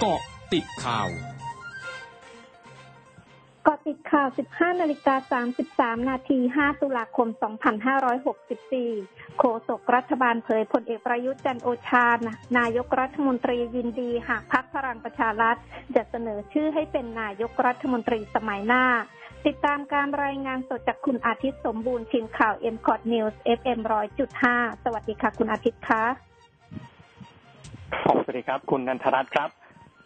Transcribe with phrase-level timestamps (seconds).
[0.00, 0.20] เกาะ
[0.52, 1.08] ติดข่าว
[3.66, 5.42] กาะติดข่าว 15 นาฬิกา
[5.98, 7.28] 33 นาที 5 ตุลาคม
[8.54, 12.06] 2564 โฆษกรัฐบาลเผยพลเอกประยุทธ์จันโอชา
[12.58, 15.56] นายกรัฐมนตรียินดีหากพักพลังประชารัฐ
[15.94, 18.84] จะเสนอชื่อให้เป็นนายกรัฐมนตรีสมัยหน้า
[19.46, 23.78] ติดตามการรายงานสดจากคุณอาทิตย์สมบูรณ์ทีมข่าว m c o t News FM
[24.32, 26.04] 100.5 สวัสดีค่ะ คุณอาทิตย์คะ
[28.24, 29.50] สวัสดีครับ คุณนันทรัตน์ครับ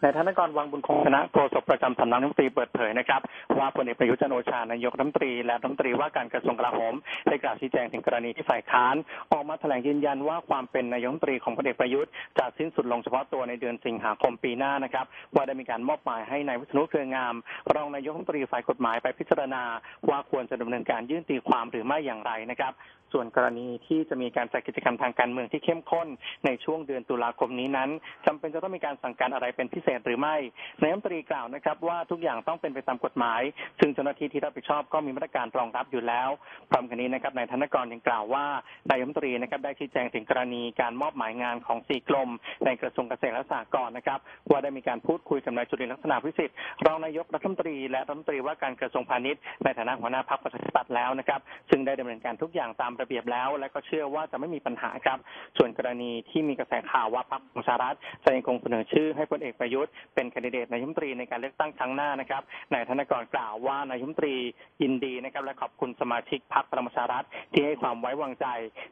[0.03, 3.21] นายธนกรวังบุญคงชนะโฆษกประจำสำนักนายกรัฐมนตรีเปิดเผยนะครับ
[3.57, 6.93] ว่าพลเอกประยุทธ์จันโอชานายกรัฐมนตรีและรัฐมนตรีว่าการกระทรวงกลาโหม
[7.27, 8.95] ได้กล่าวชี้แจงถึงกรณีที่ฝ่ายค้าน
[9.31, 17.35] ออกมาแถลงยืนยันว่าความเป็นนายกรัฐมนตรีของพลเอกประยุทธ์จะสิ้นสุดลงเฉพาะตัวในเดือนสิงหาคมปีหน้านะครับว่าได้มีการมอบหมายให้นายวิษณุเครืองาม
[17.75, 19.63] รองนายกรัฐมนตรีฝ่ายกฎหมายไปพิจารณา
[20.09, 22.73] ว่าควรจะดำเนินการยื่นตีความหรือไม่อย่างไรนะครับ
[23.15, 26.07] ส่วนกรณีที่จะมีการจัดกิจกรรมทางการเมืองที่เข้มข้น
[26.45, 27.89] ในช่วงเดือนตุลาคมนี้นั้น
[28.25, 30.35] จำเป็นจะต้องมีการสั่งการอะไรเป็นพิเศษหรือไม่
[30.81, 33.41] นายรัมนตรีกล่าวนะครับ ว่าทุกอย่างต้องเป็นไปตามกฎหมาย
[33.79, 36.29] ซึ่งเจ้าหน้าที่ที่รับผิดชอบก็มีมาตรการรองรับอยู่แล้ว
[36.69, 38.45] พร้อมกันนี้นะครับนายธนกรยังกล่าวว่า
[38.89, 42.29] นายรัมนตรีนะครับได้ชี้แจงถึงกรณีการมอบหมายงานของสี่กรม
[42.65, 55.19] ในกระทรวงเกษตรและสหกรณ์นะครับ ว่าได้มีการพูดคุยกับนายจุลินลักษณะวิสิทธิ์รองนายกรัฐมนตรีและรัฐมนตรีว่าการกระทรวงพาณิชย์ในฐานะหัวหน้าพรรคประชาธิปัตย์แล้วนะครับ ซึ่งได้ดำเนินการทุกอย่างตามระเบียบแล้ว และก็เชื่อว่าจะไม่มีปัญหาครับ
[55.57, 59.80] ส่วนกรณีที่มีกระแสข่าวว่าพรรคประชารัฐจะยังคงเสนอชื่อให้พลเอกประยุทธ์
[60.15, 62.41] เป็นคนดิเดตนายมนตรีในการเลือกตั้งครั้งหน้านะครับ
[62.73, 64.35] นายธนกรกล่าวว่านายมนตรี
[64.81, 68.47] ยินดีนะครับและขอบคุณสมาชิกพรรคประชารัฐที่ให้ความไว้วางใจ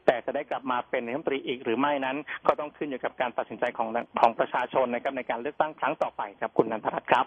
[0.05, 2.17] แต่จะได้กลับมาเป็นนายมนตรีอีกหรือไม่นั้น
[2.47, 3.87] ก็ต้องขึ้นอยู่กับการตัดสินใจของ
[4.19, 7.25] ของประชาชนนะครับในการเลือกตั้งครั้งต่อไปครับคุณนันทรัตน์ครับ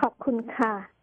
[0.00, 0.93] ขอบคุณค่ะ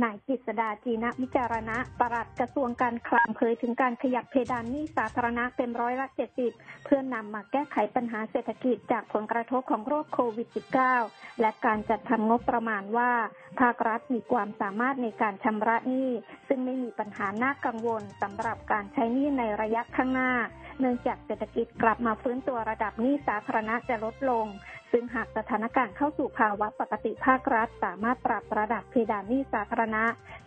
[0.00, 6.52] นายกิษดาจีนะวิจารณะปลัดกระทรวงการคลังเผยถึงการขยับเพดานหนี้สาธารณะเป็นร้อยละเจ็ดสิบ
[6.84, 10.48] เพื่อนนำมาแก้ไขปัญหาเศรษฐกิจจากผลกระทบของโรคโควิด
[10.94, 13.12] -19 และการจัดทำงบประมาณว่า
[13.60, 16.10] ภาครัฐมีความสามารถในการชำระหนี้
[16.48, 20.32] ซึ่งไม่มีปัญหาน่ากังวลสำหรับการใช้หนี้ในระยะข้างหน้า
[20.78, 24.46] เนื่องจากเศรษฐกิจกลับมาฟื้นตัวระดับหนี้สาธารณะจะลดลง
[24.92, 30.04] ซึ่งหากสถานการณ์เข้าสู่ภาวะปกติภาครัฐ สามารถปรับระดับเพดานหนี้สาธารณะ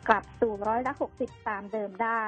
[0.07, 2.23] กลับสู่ร้อยละ 60 ตามเดิมได้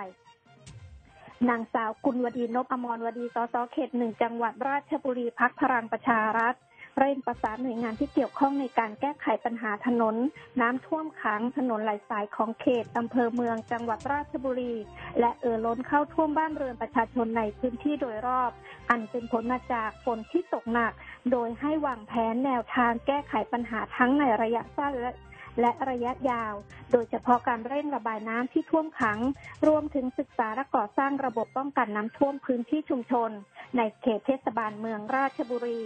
[1.50, 6.56] นางสาวกุลวดีนพอมรวดี สส เขตหนึ่งจังหวัดราชบุรีพักพลังประชารัฐ
[6.98, 10.16] เร่งประสานหน่วยงานที่เกี่ยวข้องในการแก้ไขปัญหาถนน
[10.62, 14.76] น้ำท่วมขังถนนหลายสายของเขตอำเภอเมือง จังหวัดราชบุรี
[15.20, 18.52] และเอ่อล้นเข้าท่วมบ้านเรือนประชาชนในพื้นที่โดยรอบ
[18.90, 20.94] อันเป็นผลมาจากฝนที่ตกหนัก
[21.32, 25.14] โดยให้วางแผนแนวทางแก้ไขปัญหาทั้งในระยะสั้นและ
[25.62, 26.54] และระยะยาว
[26.92, 29.20] โดยเฉพาะการเร่งระบายน้ำที่ท่วมขัง
[29.68, 33.32] รวมถึงศึกษาและก่อสร้างระบบป้องกันน้ำท่วมพื้นที่ชุมชน
[33.78, 35.82] ในเขตเทศบาลเมืองราชบุรี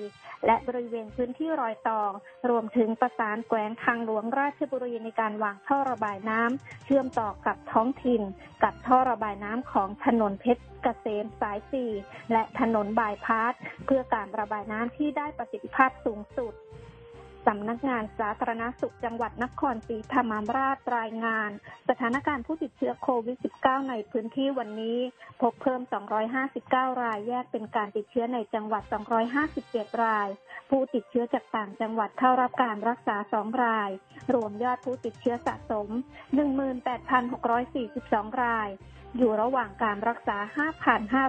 [0.46, 2.02] และบริเวณพื้นที่รอยต่อ
[2.50, 8.22] รวมถึงประสานแขวงทางหลวงราชบุรีในการวางท่อระบายน้ำเชื่อมต่อกับท้องถิ่น
[8.64, 11.92] กับท่อระบายน้ำของถนนเพชรเกษมสายสี่
[12.32, 13.53] และถนนบายพาส
[13.86, 16.53] เพื่อการระบายน้ำที่ได้ประสิทธิภาพสูงสุด
[17.47, 21.50] สำนักงานสาธารณสุขจังหวัดนครศรีธรรมราชรายงาน
[21.90, 25.00] สถานการณ์ผู้ติดเชื้อโควิด -19 ในพื้นที่วันนี้
[25.41, 25.81] พบเพิ่ม
[26.41, 28.84] 259 รายแยกเป็นการติดเชื้อในจังหวัด
[29.44, 30.28] 257 ราย
[30.69, 33.90] ผู้ติดเชื้อจากต่างจังหวัดเข้ารับการรักษา 2 ราย
[34.34, 35.88] รวมยอดผู้ติดเชื้อสะสม
[37.56, 38.69] 18,642 ราย
[39.18, 40.38] อยู่ระหว่างการรักษา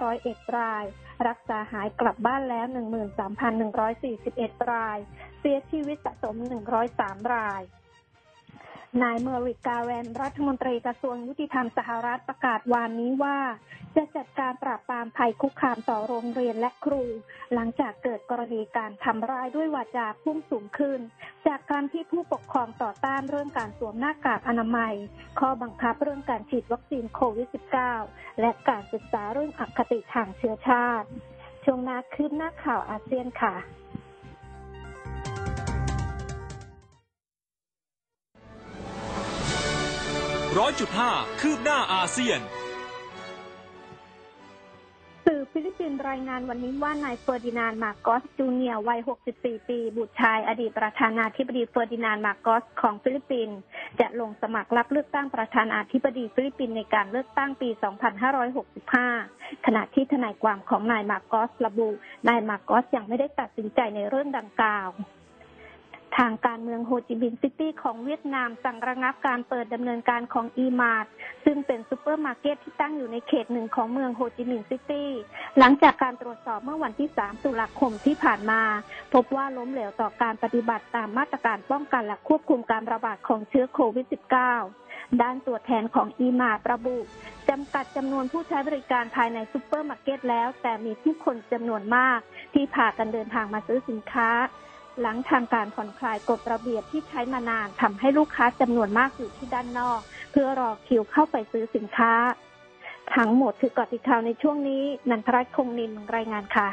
[0.03, 0.85] 5,501 ราย
[1.29, 2.67] รักษาหายกลับบ้านแล้ว
[3.49, 4.99] 13,141 ราย
[5.45, 6.37] เสียชีวิตสะสม
[6.85, 7.63] 103 ราย
[9.03, 13.39] นายเมอริกาแวนรัฐมนตรีกระทรวงยุติธรรมสหรัฐประกาศวานนี้ว่า
[13.97, 17.03] จะจัดการปราบปรามภัยคุกคามต่อโรงเรียนและครู
[17.55, 21.01] หลังจากเกิดกรณีการทำร้ายด้วยวาจาพุ่งสูงขึ้น
[21.47, 24.95] จากการที่ผู้ปกครองต่อต้านเรื่องการสวมหน้ากากอนามัย
[25.41, 27.49] ข้อบังคับเรื่องการฉีดวัคซีนโควิด
[27.95, 31.09] -19 และการศึกษาเรื่องอคติทางเชื้อชาติ
[31.65, 33.55] ช่วงหน้าคืบหน้าข่าวอาเซียนค่ะ
[40.59, 41.11] ร้อยจุดห้า
[41.41, 42.41] คืบหน้าอาเซียน
[45.27, 49.01] สื่อฟิลิปปินส์รายงานวันนี้ว่านายเฟอร์ดินานด์ มาร์กอสจูเนียร์ วัย
[49.35, 53.59] 64 ปี บุตรชายอดีตประธานาธิบดีเฟอร์ดินานด์ มาร์กอสของฟิลิปปินส์
[54.01, 57.69] จะลงสมัครรับเลือกตั้งประธานาธิบดีฟิลิปปินส์ในการเลือกตั้งปี
[59.07, 61.89] 2565 ขณะที่ทนายความของนายมาร์กอสระบุ
[62.29, 64.91] นายมาร์กอสยังไม่ได้ตัดสินใจในเรื่องดังกล่าว
[66.19, 71.13] ทางการเมืองโฮจิมินห์ซิตี้ของเวียดนามสั่งระงับการเปิดดำเนินการของอีมาร์ท
[71.45, 75.11] ซึ่งเป็นซูเปอร์มาร์เก็ตที่ตั้งอยู่ในเขตหนึ่งของเมืองโฮจิมินห์ซิตี้
[75.59, 78.63] หลังจากการตรวจสอบเมื่อวันที่ 3 ตุลาคมที่ผ่านมา
[79.15, 84.07] พบว่าล้มเหลวต่อการปฏิบัติตามมาตรการป้องกันและควบคุมการระบาดของเชื้อโควิด
[84.63, 86.99] -19 ด้านตัวแทนของอีมาร์ทระบุ
[87.49, 92.19] จำกัดจำนวนผู้ใช้บริการภายในซูเปอร์มาร์เก็ตแล้ว แต่มีผู้คนจำนวนมาก
[92.55, 94.31] ที่พากันเดินทางมาซื้อสินค้า
[95.01, 100.01] หลังทางการผ่อนคลายกฎระเบียบที่ใช้มานานทำให้ลูกค้าจำนวนมากอยู่ที่ด้านนอก
[100.33, 102.13] เพื่อรอคิวเข้าไปซื้อสินค้า
[103.17, 106.69] ทั้งหมดคือกติข่าวในช่วงนี้ นันทรัตน์คงนินรายงานค่ะ